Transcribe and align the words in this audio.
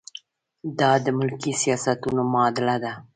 دا 0.79 0.91
د 1.05 1.07
ملکي 1.19 1.51
سیاستونو 1.61 2.21
معادله 2.31 2.75
ده. 2.83 2.93